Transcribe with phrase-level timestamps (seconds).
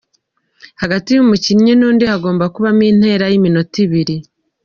[0.81, 4.15] Hagati y’umukinnyi n’undi hagomba kubamo intera y’iminota ibiri.